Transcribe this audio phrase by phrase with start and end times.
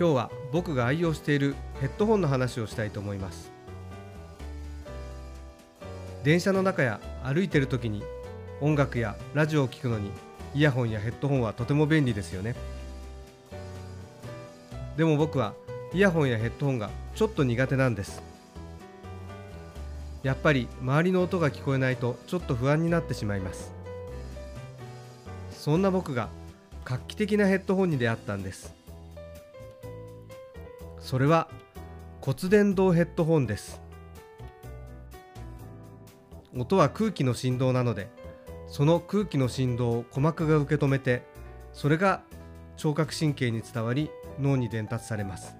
[0.00, 3.52] 今日は僕が愛用しているヘッドホンの話をしたいと思います。
[6.24, 8.02] 電車の中や歩いてる時に
[8.62, 10.10] 音楽やラジオを聴くのに
[10.54, 12.54] イヤホンやヘッドホンはとても便利ですよね。
[14.96, 15.52] でも僕は
[15.92, 18.22] イヤホンやヘッドホンがちょっと苦手なんです。
[20.22, 23.70] やっぱり周りの音が聞こえないとちょっと不安になってしまいます。
[25.50, 26.30] そんな僕が
[26.86, 28.79] 画期的なヘッドホンに出会ったんです。
[31.00, 31.48] それは
[32.20, 33.80] 骨伝導ヘッドホンです。
[36.56, 38.08] 音は空気の振動なので
[38.66, 41.22] その空気の振動を鼓膜が受け止めて
[41.72, 42.22] それが
[42.76, 45.56] 聴覚神経に伝わり脳に伝達されます。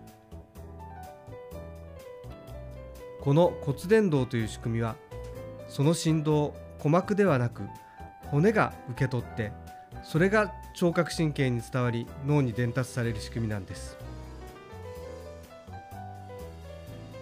[3.21, 4.97] この骨伝導という仕組みは
[5.69, 7.63] その振動を鼓膜ではなく
[8.31, 9.53] 骨が受け取って
[10.03, 14.10] それが聴覚神経に伝わり脳に伝達される仕組みなんです。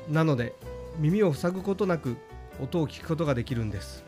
[0.09, 0.55] なので
[0.98, 2.17] 耳を塞ぐことなく
[2.61, 4.05] 音を聞くことができるんです。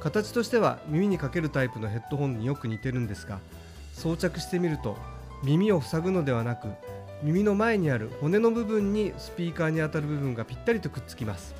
[0.00, 3.38] 形としては耳にかけるタイプのヘッドホンによく似てるんですが
[3.92, 4.96] 装着してみると
[5.44, 6.68] 耳を塞ぐのではなく
[7.22, 11.54] 耳の前にある骨の部分にスピーカーに当たる部分がぴったりとくっつきます。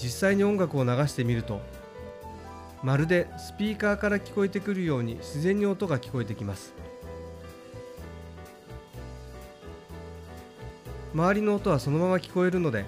[0.00, 1.60] 実際に音楽を流してみると
[2.84, 6.72] まるでスピーカーから聞こえてくるように自然に音が聞こえてきます。
[11.14, 12.84] 周りの音はそのまま聞こえるので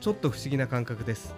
[0.00, 1.34] ちょっと不思議な感覚です。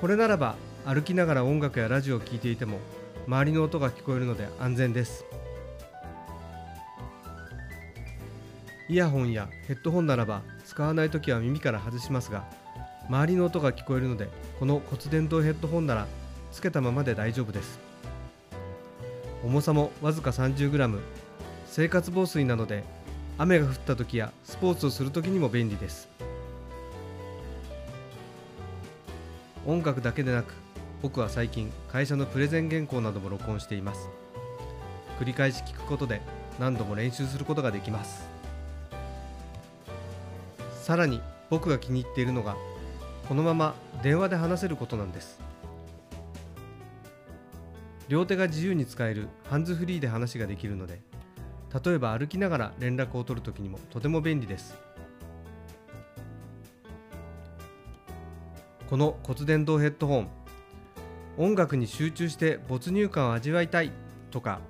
[0.00, 2.78] これならば歩きながら音楽やラジオを聴いていても
[3.26, 5.24] 周りの音が聞こえるので安全です。
[8.88, 12.44] イヤホンやヘッドホンならば使わない時は耳から外しますが
[13.08, 14.28] 周りの音が聞こえるので
[14.58, 16.06] この骨伝導ヘッドホンなら
[16.50, 17.78] つけたままで大丈夫です。
[19.44, 20.98] 重さもわずか 30g
[21.70, 22.82] 生活防水なので
[23.38, 26.08] 雨が降った時やスポーツをする時にも便利です。
[29.64, 30.52] 音楽だけでなく
[31.00, 34.08] 僕は最近会社のプレゼン原稿なども録音しています。
[35.20, 36.20] 繰り返し聞くことで
[36.58, 38.28] 何度も練習することができます。
[40.82, 41.20] さらに
[41.50, 42.56] 僕が気に入っているのが
[43.28, 45.38] このまま電話で話せることなんです。
[48.08, 51.00] 両手が自由に使えるハンズフリーで話ができるので
[51.84, 54.76] 例えば歩きながら連絡を取るときにもとても便利です。
[58.88, 60.28] この骨伝導ヘッドホン
[61.38, 63.92] 音楽に集中して没入感を味わいたい
[64.32, 64.60] とか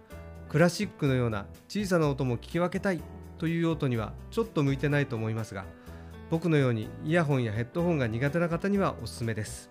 [0.50, 3.00] クラシックのような小さな音も聞き分けたい
[3.38, 5.64] という用途にはちょっと向いてないと思いますが
[6.28, 9.70] 僕のようにイヤホンやヘッドホンが苦手な方にはおすすめです。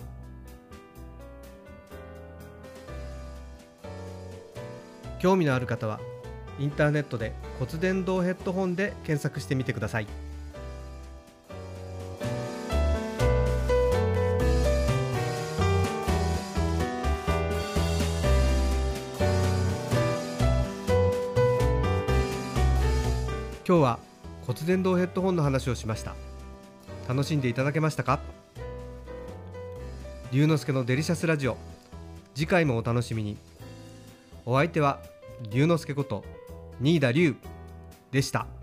[5.19, 6.00] 興味のある方は
[6.59, 10.08] インターネットで骨伝導ヘッドホンで検索してみてください。
[23.66, 24.00] 今日は
[24.47, 26.16] 骨伝導ヘッドホンの話をしました。
[27.08, 28.20] 楽しんでいただけましたか？
[30.32, 31.56] 龍之介のデリシャスラジオ。
[32.35, 33.38] 次回もお楽しみに。
[34.46, 35.00] お相手は
[35.52, 36.26] 龍之介こと
[36.79, 37.35] 新田龍
[38.11, 38.59] でした。